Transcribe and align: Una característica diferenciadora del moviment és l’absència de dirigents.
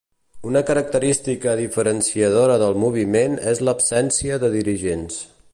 Una 0.51 0.61
característica 0.69 1.53
diferenciadora 1.59 2.57
del 2.65 2.81
moviment 2.87 3.39
és 3.55 3.65
l’absència 3.69 4.45
de 4.47 4.55
dirigents. 4.59 5.25